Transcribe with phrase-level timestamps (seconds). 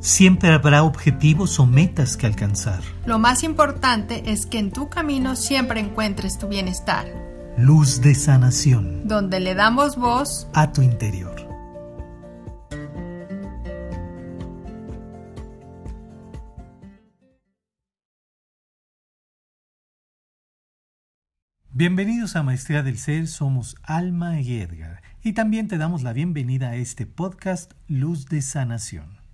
[0.00, 2.80] Siempre habrá objetivos o metas que alcanzar.
[3.06, 7.06] Lo más importante es que en tu camino siempre encuentres tu bienestar.
[7.56, 9.08] Luz de sanación.
[9.08, 11.34] Donde le damos voz a tu interior.
[21.72, 26.70] Bienvenidos a Maestría del Ser, somos Alma y Edgar y también te damos la bienvenida
[26.70, 29.25] a este podcast Luz de Sanación.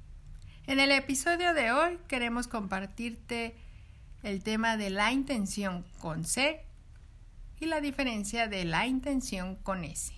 [0.66, 3.56] En el episodio de hoy queremos compartirte
[4.22, 6.64] el tema de la intención con C
[7.58, 10.12] y la diferencia de la intención con S.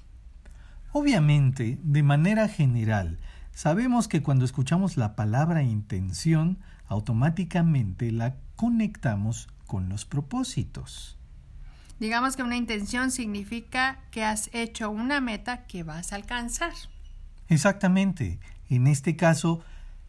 [0.92, 3.18] Obviamente, de manera general,
[3.52, 6.58] sabemos que cuando escuchamos la palabra intención,
[6.88, 11.16] automáticamente la conectamos con los propósitos.
[11.98, 16.74] Digamos que una intención significa que has hecho una meta que vas a alcanzar.
[17.48, 18.38] Exactamente.
[18.68, 19.62] En este caso,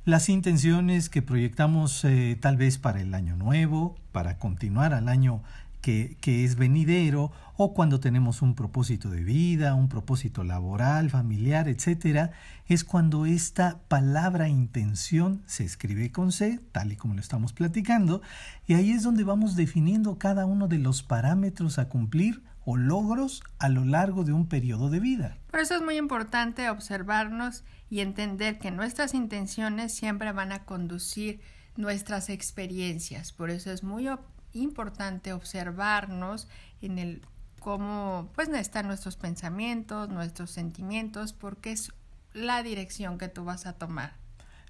[0.06, 5.42] las intenciones que proyectamos eh, tal vez para el año nuevo, para continuar al año
[5.82, 12.32] que, es venidero, o cuando tenemos un propósito de vida, un propósito laboral, familiar, etcétera,
[12.68, 18.24] es cuando esta palabra intención se escribe con C, tal y como lo estamos platicando,
[18.66, 23.44] y ahí es donde vamos definiendo cada uno de los parámetros a cumplir o logros
[23.60, 25.38] a lo largo de un periodo de vida.
[25.52, 31.40] Por eso es muy importante observarnos y entender que nuestras intenciones siempre van a conducir
[31.78, 33.32] nuestras experiencias.
[33.32, 34.08] Por eso es muy
[34.54, 36.48] importante observarnos
[36.82, 37.22] en el
[37.60, 41.92] cómo pues están nuestros pensamientos, nuestros sentimientos, porque es
[42.34, 44.14] la dirección que tú vas a tomar.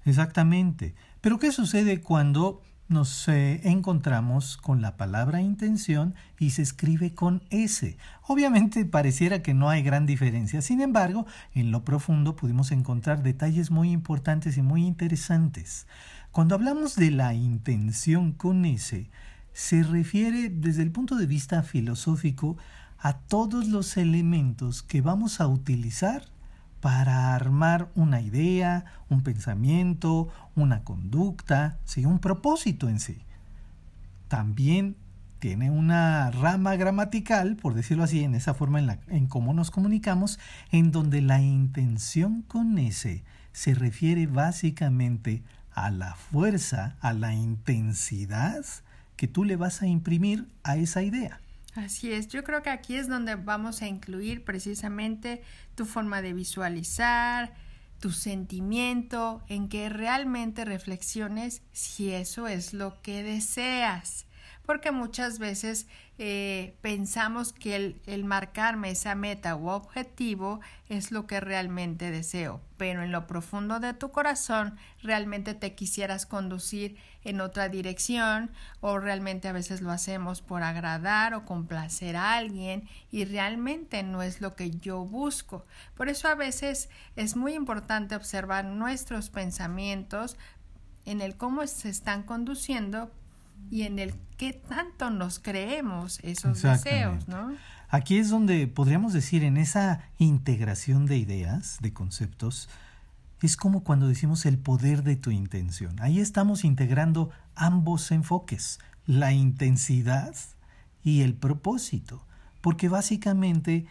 [0.04, 0.94] Exactamente.
[1.20, 7.42] Pero ¿qué sucede cuando nos eh, encontramos con la palabra intención y se escribe con
[7.50, 7.96] S.
[8.22, 13.70] Obviamente pareciera que no hay gran diferencia, sin embargo, en lo profundo pudimos encontrar detalles
[13.70, 15.86] muy importantes y muy interesantes.
[16.30, 19.10] Cuando hablamos de la intención con S,
[19.52, 22.56] se refiere desde el punto de vista filosófico
[22.98, 26.35] a todos los elementos que vamos a utilizar
[26.86, 32.06] para armar una idea, un pensamiento, una conducta, ¿sí?
[32.06, 33.18] un propósito en sí.
[34.28, 34.94] También
[35.40, 39.72] tiene una rama gramatical, por decirlo así, en esa forma en, la, en cómo nos
[39.72, 40.38] comunicamos,
[40.70, 45.42] en donde la intención con ese se refiere básicamente
[45.72, 48.64] a la fuerza, a la intensidad
[49.16, 51.40] que tú le vas a imprimir a esa idea.
[51.76, 55.42] Así es, yo creo que aquí es donde vamos a incluir precisamente
[55.74, 57.54] tu forma de visualizar,
[58.00, 64.25] tu sentimiento, en que realmente reflexiones si eso es lo que deseas
[64.66, 65.86] porque muchas veces
[66.18, 72.60] eh, pensamos que el, el, marcarme esa meta u objetivo es lo que realmente deseo,
[72.76, 78.50] pero en lo profundo de tu corazón realmente te quisieras conducir en otra dirección
[78.80, 84.22] o realmente a veces lo hacemos por agradar o complacer a alguien y realmente no
[84.22, 85.66] es lo que yo busco.
[85.96, 90.36] Por eso a veces es muy importante observar nuestros pensamientos
[91.04, 93.10] en el cómo se están conduciendo
[93.70, 97.54] y en el qué tanto nos creemos esos deseos, ¿no?
[97.88, 102.68] Aquí es donde podríamos decir en esa integración de ideas, de conceptos,
[103.42, 105.96] es como cuando decimos el poder de tu intención.
[106.00, 110.34] Ahí estamos integrando ambos enfoques, la intensidad
[111.04, 112.26] y el propósito,
[112.60, 113.86] porque básicamente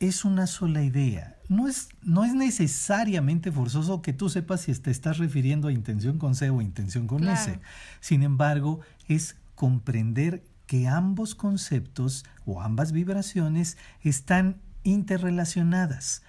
[0.00, 1.36] es una sola idea.
[1.48, 6.18] No es, no es necesariamente forzoso que tú sepas si te estás refiriendo a intención
[6.18, 7.60] con C o intención con S.
[8.00, 16.22] Sin embargo, es comprender que ambos conceptos o ambas vibraciones están interrelacionadas.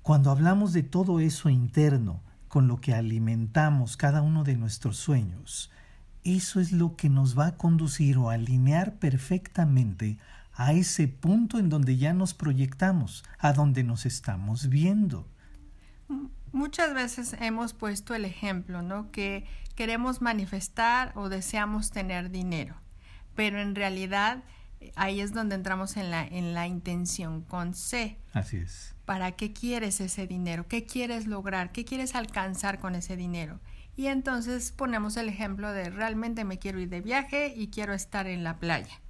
[0.00, 5.70] Cuando hablamos de todo eso interno, con lo que alimentamos cada uno de nuestros sueños,
[6.24, 10.18] eso es lo que nos va a conducir o alinear perfectamente
[10.56, 15.28] a ese punto en donde ya nos proyectamos, a donde nos estamos viendo.
[16.52, 19.10] Muchas veces hemos puesto el ejemplo, ¿no?
[19.10, 19.44] Que
[19.74, 22.74] queremos manifestar o deseamos tener dinero,
[23.34, 24.42] pero en realidad
[24.80, 28.16] eh, ahí es donde entramos en la, en la intención con C.
[28.32, 28.94] Así es.
[29.04, 30.66] ¿Para qué quieres ese dinero?
[30.66, 31.70] ¿Qué quieres lograr?
[31.72, 33.60] ¿Qué quieres alcanzar con ese dinero?
[33.94, 38.26] Y entonces ponemos el ejemplo de realmente me quiero ir de viaje y quiero estar
[38.26, 39.00] en la playa.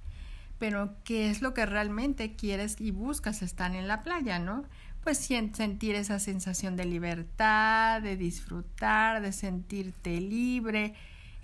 [0.59, 4.65] Pero ¿qué es lo que realmente quieres y buscas estar en la playa, no?
[5.07, 10.95] pues sentir esa sensación de libertad, de disfrutar, de sentirte libre.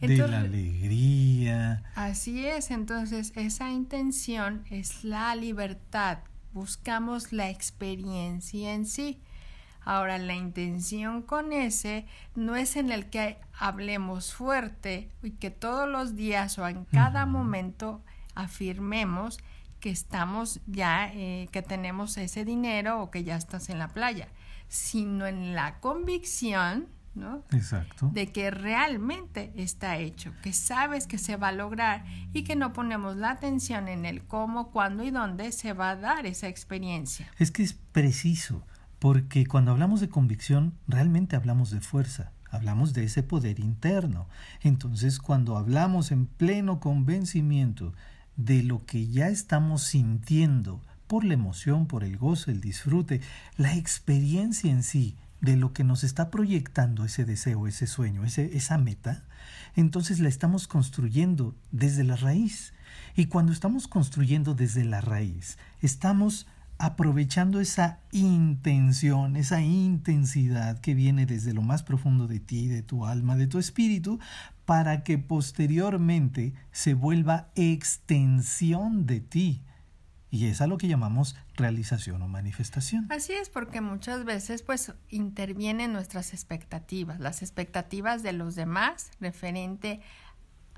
[0.02, 1.82] de la alegría.
[1.96, 6.18] Así es, entonces esa intención es la libertad,
[6.52, 9.22] buscamos la experiencia en sí.
[9.86, 12.06] Ahora, la intención con ese
[12.36, 17.26] no es en el que hablemos fuerte y que todos los días o en cada
[17.26, 18.04] momento
[18.36, 19.40] afirmemos
[19.80, 24.30] que estamos ya, eh, que tenemos ese dinero o que ya estás en la playa,
[24.68, 27.44] sino en la convicción ¿no?
[27.52, 28.10] Exacto.
[28.14, 32.74] De que realmente está hecho, que sabes que se va a lograr y que no
[32.74, 37.30] ponemos la atención en el cómo, cuándo y dónde se va a dar esa experiencia.
[37.38, 38.64] Es que es preciso,
[39.00, 44.28] porque cuando hablamos de convicción, realmente hablamos de fuerza, hablamos de ese poder interno.
[44.62, 47.94] Entonces, cuando hablamos en pleno convencimiento
[48.36, 53.22] de lo que ya estamos sintiendo, por la emoción, por el gozo, el disfrute,
[53.58, 58.56] la experiencia en sí, de lo que nos está proyectando ese deseo, ese sueño, ese,
[58.56, 59.24] esa meta,
[59.76, 62.74] entonces la estamos construyendo desde la raíz.
[63.16, 66.48] Y cuando estamos construyendo desde la raíz, estamos
[66.84, 73.06] aprovechando esa intención, esa intensidad que viene desde lo más profundo de ti, de tu
[73.06, 74.20] alma, de tu espíritu,
[74.66, 79.62] para que posteriormente se vuelva extensión de ti
[80.30, 83.06] y es a lo que llamamos realización o manifestación.
[83.12, 90.02] Así es, porque muchas veces pues intervienen nuestras expectativas, las expectativas de los demás referente
[90.02, 90.02] a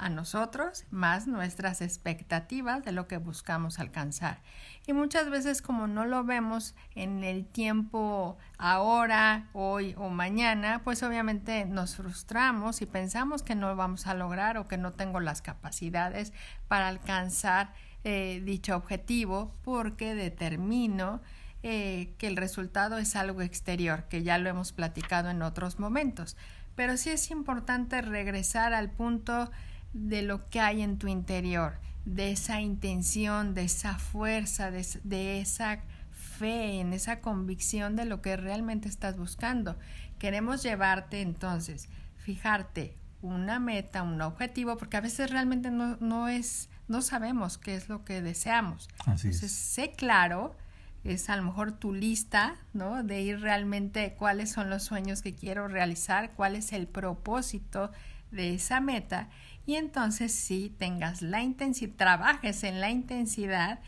[0.09, 4.41] nosotros, más nuestras expectativas de lo que buscamos alcanzar.
[4.87, 11.01] Y muchas veces como no lo vemos en el tiempo ahora, hoy o mañana, pues
[11.01, 15.41] obviamente nos frustramos y pensamos que no vamos a lograr o que no tengo las
[15.41, 16.33] capacidades
[16.67, 21.21] para alcanzar eh, dicho objetivo porque determino
[21.63, 26.37] eh, que el resultado es algo exterior, que ya lo hemos platicado en otros momentos.
[26.75, 29.49] Pero sí es importante regresar al punto
[29.95, 35.39] de lo que hay en tu interior, de esa intención, de esa fuerza, de, de
[35.39, 35.81] esa
[36.11, 39.77] fe, en esa convicción de lo que realmente estás buscando.
[40.19, 41.87] Queremos llevarte entonces,
[42.17, 47.73] fijarte una meta, un objetivo, porque a veces realmente no, no es no sabemos qué
[47.73, 48.89] es lo que deseamos.
[49.07, 50.55] Entonces, sé claro,
[51.03, 53.01] es a lo mejor tu lista, ¿no?
[53.01, 57.91] De ir realmente cuáles son los sueños que quiero realizar, cuál es el propósito
[58.29, 59.29] de esa meta
[59.65, 63.79] y entonces sí tengas la intensidad, trabajes en la intensidad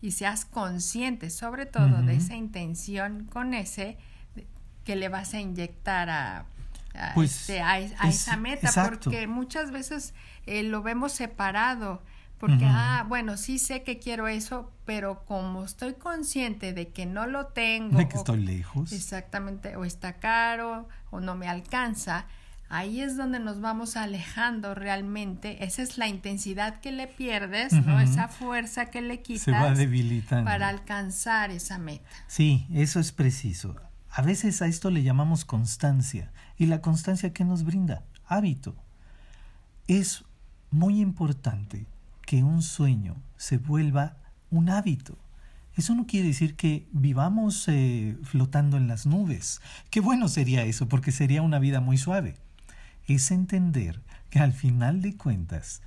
[0.00, 3.98] y seas consciente sobre todo de esa intención con ese
[4.84, 6.46] que le vas a inyectar a,
[6.94, 7.62] a, pues, este,
[8.04, 10.14] esa meta, porque muchas veces
[10.46, 12.02] eh, lo vemos separado
[12.40, 17.26] porque, ah, bueno, sí sé que quiero eso, pero como estoy consciente de que no
[17.26, 17.98] lo tengo.
[17.98, 18.92] De que estoy lejos.
[18.92, 22.24] Exactamente, o está caro, o no me alcanza.
[22.72, 25.64] Ahí es donde nos vamos alejando realmente.
[25.64, 27.98] Esa es la intensidad que le pierdes, ¿no?
[27.98, 29.42] Esa fuerza que le quitas.
[29.42, 30.44] Se va debilitando.
[30.44, 32.08] Para alcanzar esa meta.
[32.28, 33.74] Sí, eso es preciso.
[34.08, 36.30] A veces a esto le llamamos constancia.
[36.58, 38.04] ¿Y la constancia que nos brinda?
[38.24, 38.76] Hábito.
[39.88, 40.24] Es
[40.70, 41.86] muy importante
[42.24, 44.16] que un sueño se vuelva
[44.48, 45.18] un hábito.
[45.74, 49.60] Eso no quiere decir que vivamos eh, flotando en las nubes.
[49.90, 52.36] Qué bueno sería eso, porque sería una vida muy suave.
[53.10, 55.82] Es entender que al final de cuentas,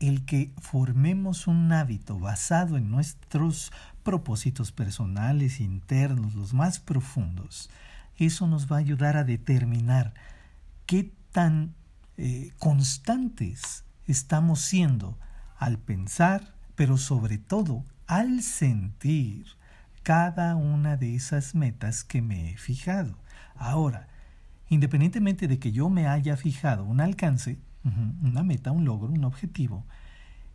[0.00, 3.72] el que formemos un hábito basado en nuestros
[4.02, 7.70] propósitos personales, internos, los más profundos,
[8.18, 10.12] eso nos va a ayudar a determinar
[10.84, 11.72] qué tan
[12.18, 15.16] eh, constantes estamos siendo
[15.56, 19.46] al pensar, pero sobre todo al sentir
[20.02, 23.16] cada una de esas metas que me he fijado.
[23.54, 24.11] Ahora,
[24.72, 27.58] independientemente de que yo me haya fijado un alcance,
[28.22, 29.84] una meta, un logro, un objetivo,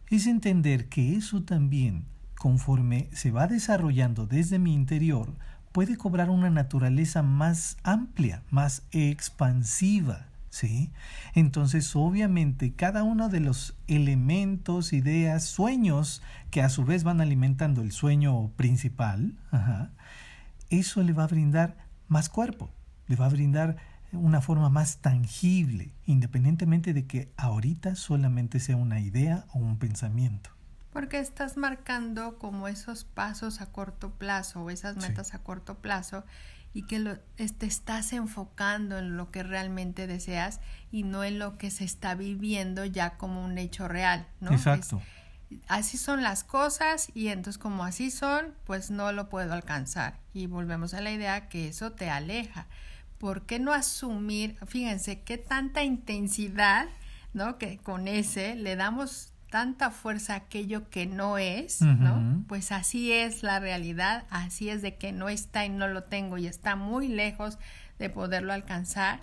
[0.10, 2.06] es entender que eso también,
[2.36, 5.36] conforme se va desarrollando desde mi interior,
[5.72, 10.90] puede cobrar una naturaleza más amplia, más expansiva, ¿sí?
[11.36, 17.84] Entonces, obviamente, cada uno de los elementos, ideas, sueños que a su vez van alimentando
[17.84, 19.36] el sueño principal,
[20.72, 22.72] eso le va a brindar más cuerpo,
[23.08, 23.78] le va a brindar
[24.12, 30.50] una forma más tangible, independientemente de que ahorita solamente sea una idea o un pensamiento.
[30.94, 36.24] Porque estás marcando como esos pasos a corto plazo o esas metas a corto plazo
[36.74, 40.60] y que lo, te estás enfocando en lo que realmente deseas
[40.92, 44.52] y no en lo que se está viviendo ya como un hecho real, ¿no?
[44.52, 45.02] Exacto.
[45.68, 50.20] así son las cosas y entonces como así son, pues no lo puedo alcanzar.
[50.34, 52.68] Y volvemos a la idea que eso te aleja.
[53.18, 56.88] ¿Por qué no asumir, fíjense, qué tanta intensidad,
[57.34, 57.58] ¿no?
[57.58, 62.44] Que con ese le damos tanta fuerza aquello que no es, ¿no?
[62.48, 66.38] Pues así es la realidad, así es de que no está y no lo tengo
[66.38, 67.58] y está muy lejos
[67.98, 69.22] de poderlo alcanzar,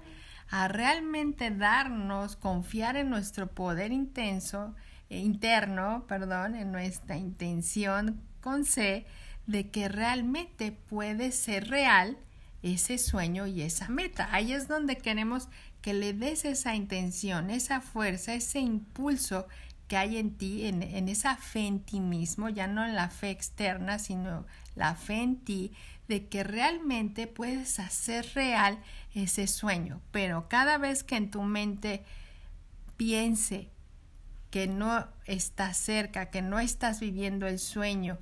[0.50, 4.74] a realmente darnos, confiar en nuestro poder intenso,
[5.10, 9.06] eh, interno, perdón, en nuestra intención con C,
[9.46, 12.16] de que realmente puede ser real
[12.64, 14.28] ese sueño y esa meta.
[14.32, 15.48] Ahí es donde queremos
[15.82, 19.46] que le des esa intención, esa fuerza, ese impulso
[19.86, 23.30] que hay en ti, en, esa fe en ti mismo, ya no en la fe
[23.30, 25.72] externa, sino la fe en ti,
[26.08, 28.78] de que realmente puedes hacer real
[29.14, 30.00] ese sueño.
[30.10, 32.02] Pero cada vez que en tu mente
[32.96, 33.68] piense
[34.50, 38.18] que no estás cerca, que no estás viviendo el sueño,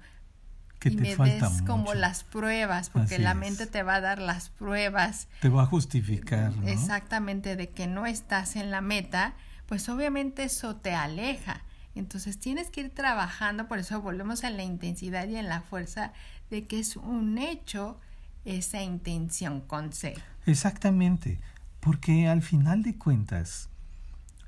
[0.83, 4.49] que y me des como las pruebas, porque la mente te va a dar las
[4.49, 5.29] pruebas.
[5.41, 6.57] Te va a justificar.
[6.57, 6.67] ¿no?
[6.67, 9.35] Exactamente, de que no estás en la meta,
[9.67, 11.63] pues obviamente eso te aleja.
[11.95, 16.13] Entonces tienes que ir trabajando, por eso volvemos a la intensidad y en la fuerza
[16.51, 18.01] de que es un hecho
[18.45, 20.15] esa intención con C.
[20.47, 21.39] Exactamente,
[21.79, 23.69] porque al final de cuentas,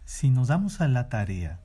[0.04, 1.60] si nos damos a la tarea,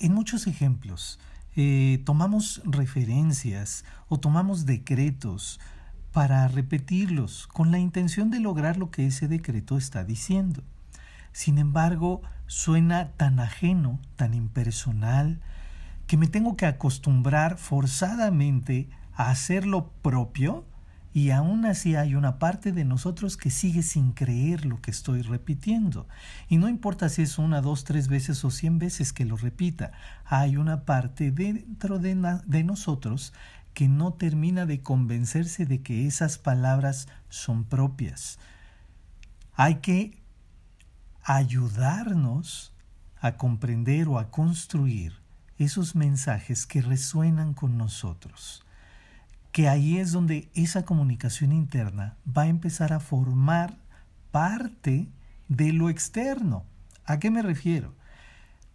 [0.00, 1.20] en muchos ejemplos,
[1.60, 5.58] eh, tomamos referencias o tomamos decretos
[6.12, 10.62] para repetirlos con la intención de lograr lo que ese decreto está diciendo.
[11.32, 15.40] Sin embargo, suena tan ajeno, tan impersonal,
[16.06, 20.64] que me tengo que acostumbrar forzadamente a hacer lo propio
[21.12, 25.22] y aún así hay una parte de nosotros que sigue sin creer lo que estoy
[25.22, 26.06] repitiendo.
[26.48, 29.92] Y no importa si es una, dos, tres veces o cien veces que lo repita,
[30.24, 33.32] hay una parte dentro de, de nosotros
[33.72, 38.38] que no termina de convencerse de que esas palabras son propias.
[39.54, 40.22] Hay que
[41.22, 42.74] ayudarnos
[43.20, 45.14] a comprender o a construir
[45.58, 48.64] esos mensajes que resuenan con nosotros
[49.58, 53.76] que ahí es donde esa comunicación interna va a empezar a formar
[54.30, 55.08] parte
[55.48, 56.64] de lo externo.
[57.04, 57.96] ¿A qué me refiero?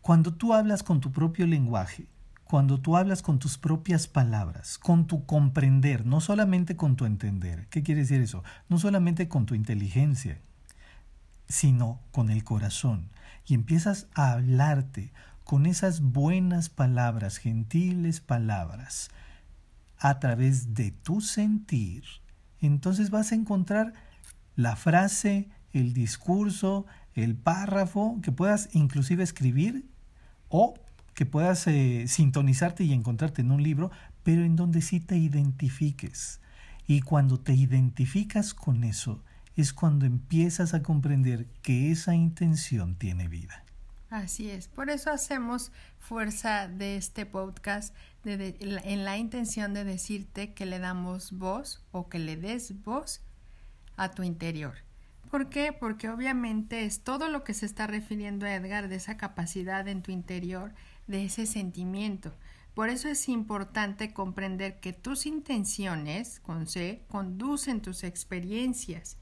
[0.01, 2.07] Cuando tú hablas con tu propio lenguaje,
[2.43, 7.69] cuando tú hablas con tus propias palabras, con tu comprender, no solamente con tu entender.
[7.69, 8.43] ¿Qué quiere decir eso?
[8.67, 10.41] No solamente con tu inteligencia,
[11.47, 13.07] sino con el corazón.
[13.47, 15.13] Y empiezas a hablarte
[15.45, 19.11] con esas buenas palabras, gentiles palabras,
[20.03, 22.03] a través de tu sentir,
[22.59, 23.93] entonces vas a encontrar
[24.57, 29.85] la frase, el discurso, el párrafo que puedas inclusive escribir
[30.49, 30.73] o
[31.13, 33.91] que puedas eh, sintonizarte y encontrarte en un libro,
[34.23, 36.41] pero en donde sí te identifiques.
[36.85, 39.23] Y cuando te identificas con eso,
[39.55, 43.62] es cuando empiezas a comprender que esa intención tiene vida.
[44.13, 50.67] Así es, por eso hacemos fuerza de este podcast en la intención de decirte que
[50.67, 53.21] le damos voz o que le des voz
[53.97, 54.75] a tu interior.
[55.31, 55.73] ¿Por qué?
[55.73, 60.03] Porque obviamente es todo lo que se está refiriendo a Edgar de esa capacidad en
[60.03, 60.75] tu interior,
[61.07, 62.35] de ese sentimiento.
[62.75, 69.17] Por eso es importante comprender que tus intenciones, con C, conducen tus experiencias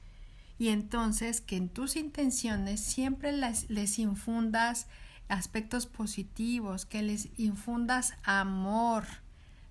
[0.62, 4.86] y entonces que en tus intenciones siempre les infundas
[5.26, 9.02] aspectos positivos, que les infundas amor,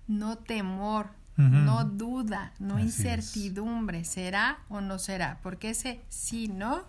[0.06, 1.08] no temor,
[1.38, 6.84] no duda, no incertidumbre, será o no será, porque ese si no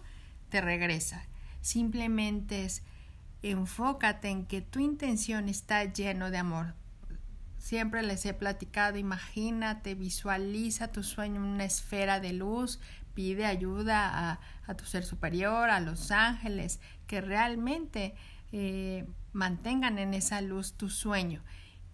[0.49, 1.23] te regresa.
[1.61, 2.83] Simplemente es
[3.41, 6.73] enfócate en que tu intención está lleno de amor.
[7.57, 12.81] Siempre les he platicado, imagínate, visualiza tu sueño en una esfera de luz,
[13.13, 18.15] pide ayuda a, a tu ser superior, a los ángeles, que realmente
[18.51, 21.43] eh, mantengan en esa luz tu sueño.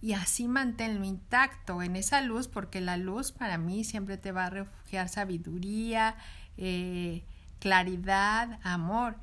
[0.01, 4.45] Y así manténlo intacto en esa luz porque la luz para mí siempre te va
[4.45, 6.15] a refugiar sabiduría,
[6.57, 7.23] eh,
[7.59, 9.17] claridad, amor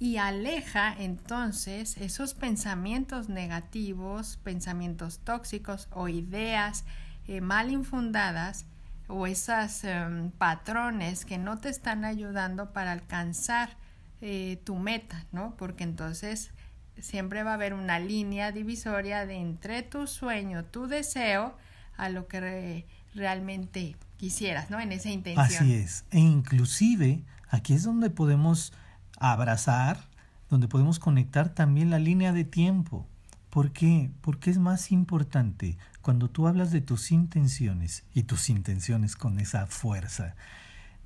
[0.00, 6.84] y aleja entonces esos pensamientos negativos, pensamientos tóxicos o ideas
[7.28, 8.64] eh, mal infundadas
[9.10, 13.76] o esos em, patrones que no te están ayudando para alcanzar
[14.20, 15.56] eh, tu meta, ¿no?
[15.56, 16.52] Porque entonces
[16.98, 21.56] siempre va a haber una línea divisoria de entre tu sueño, tu deseo,
[21.96, 24.80] a lo que realmente quisieras, ¿no?
[24.80, 25.46] En esa intención.
[25.46, 26.04] Así es.
[26.10, 28.72] E inclusive aquí es donde podemos
[29.18, 30.08] abrazar,
[30.48, 33.06] donde podemos conectar también la línea de tiempo.
[33.50, 34.10] ¿Por qué?
[34.20, 39.66] Porque es más importante cuando tú hablas de tus intenciones y tus intenciones con esa
[39.66, 40.36] fuerza,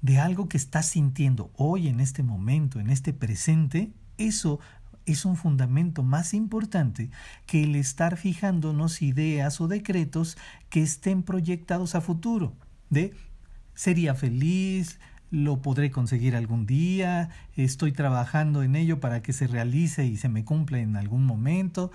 [0.03, 4.61] de algo que estás sintiendo hoy en este momento, en este presente, eso
[5.07, 7.11] es un fundamento más importante
[7.47, 10.37] que el estar fijándonos ideas o decretos
[10.69, 12.55] que estén proyectados a futuro.
[12.91, 13.15] De
[13.75, 20.07] sería feliz, lo podré conseguir algún día, estoy trabajando en ello para que se realice
[20.07, 21.91] y se me cumpla en algún momento.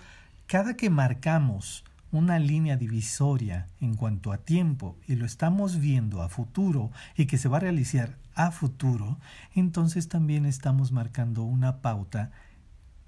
[0.50, 6.28] Cada que marcamos una línea divisoria en cuanto a tiempo y lo estamos viendo a
[6.28, 9.20] futuro y que se va a realizar a futuro,
[9.54, 12.32] entonces también estamos marcando una pauta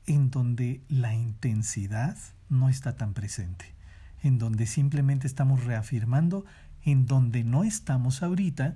[0.06, 2.16] en donde la intensidad
[2.48, 3.74] no está tan presente,
[4.22, 6.46] en donde simplemente estamos reafirmando
[6.84, 8.76] en donde no estamos ahorita,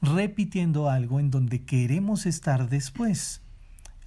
[0.00, 3.42] repitiendo algo en donde queremos estar después.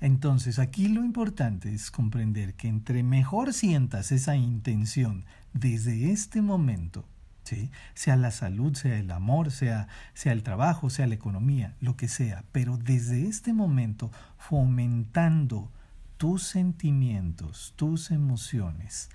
[0.03, 7.05] Entonces aquí lo importante es comprender que entre mejor sientas esa intención desde este momento,
[7.45, 7.71] ¿sí?
[7.93, 12.09] sea la salud, sea el amor, sea, sea el trabajo, sea la economía, lo que
[12.09, 15.71] sea, pero desde este momento fomentando
[16.17, 19.09] tus sentimientos, tus emociones,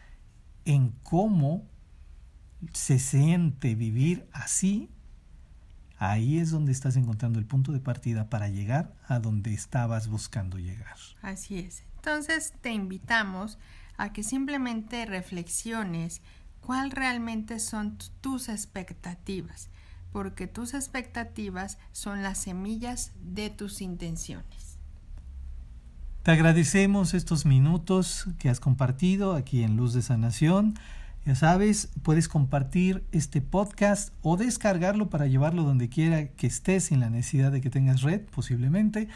[0.65, 1.67] en cómo
[2.73, 4.89] se siente vivir así
[5.99, 10.59] Ahí es donde estás encontrando el punto de partida para llegar a donde estabas buscando
[10.59, 10.97] llegar.
[11.23, 11.83] Así es.
[11.97, 13.59] Entonces te invitamos
[13.97, 16.23] a que simplemente reflexiones
[16.61, 19.71] cuál realmente son tus expectativas,
[20.13, 24.79] porque tus expectativas son las semillas de tus intenciones.
[26.23, 30.75] Te agradecemos estos minutos que has compartido aquí en Luz de Sanación.
[31.29, 37.01] Ya sabes, puedes compartir este podcast o descargarlo para llevarlo donde quiera que estés sin
[37.01, 39.09] la necesidad de que tengas red, posiblemente.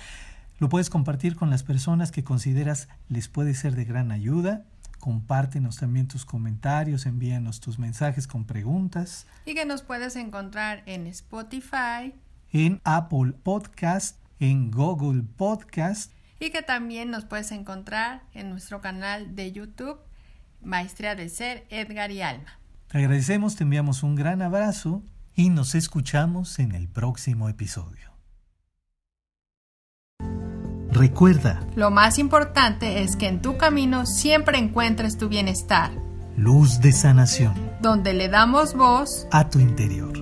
[0.59, 4.67] Lo puedes compartir con las personas que consideras les puede ser de gran ayuda.
[5.01, 9.27] Compártenos también tus comentarios, envíanos tus mensajes con preguntas.
[9.47, 12.13] Y que nos puedes encontrar en Spotify,
[12.51, 16.13] en Apple Podcast, en Google Podcast.
[16.41, 19.99] Y que también nos puedes encontrar en nuestro canal de YouTube
[20.65, 22.59] Maestría del Ser, Edgar y Alma.
[22.89, 25.03] Te agradecemos, te enviamos un gran abrazo
[25.35, 28.13] y nos escuchamos en el próximo episodio.
[30.91, 35.91] Recuerda, lo más importante es que en tu camino siempre encuentres tu bienestar.
[36.37, 37.55] Luz de sanación.
[37.81, 40.22] Donde le damos voz a tu interior.